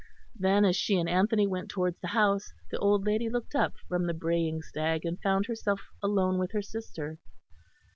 [0.33, 4.07] Then, as she and Anthony went towards the house, the old lady looked up from
[4.07, 7.19] the braying stag and found herself alone with her sister.